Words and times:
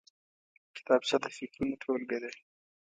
کتابچه 0.75 1.15
د 1.23 1.25
فکرونو 1.37 1.75
ټولګه 1.81 2.17
ده 2.23 2.31